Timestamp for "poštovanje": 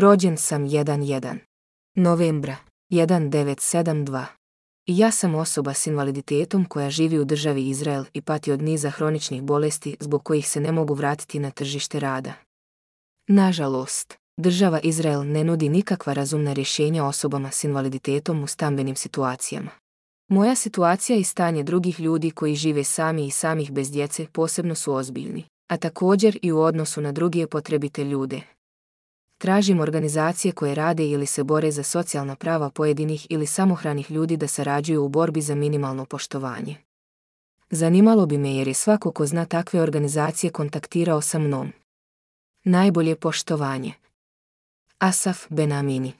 36.04-36.76, 43.16-43.92